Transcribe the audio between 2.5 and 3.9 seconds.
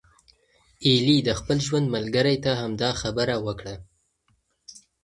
همدا خبره وکړه.